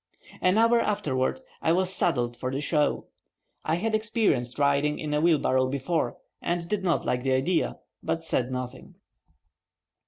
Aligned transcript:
An 0.41 0.57
hour 0.57 0.79
afterward 0.79 1.41
I 1.61 1.73
was 1.73 1.93
saddled 1.93 2.35
for 2.35 2.49
the 2.49 2.59
show. 2.59 3.05
I 3.63 3.75
had 3.75 3.93
experienced 3.93 4.57
riding 4.57 4.97
in 4.97 5.13
a 5.13 5.21
wheelbarrow 5.21 5.67
before, 5.67 6.17
and 6.41 6.67
did 6.67 6.83
not 6.83 7.05
like 7.05 7.21
the 7.21 7.33
idea, 7.33 7.77
but 8.01 8.23
said 8.23 8.51
nothing. 8.51 8.95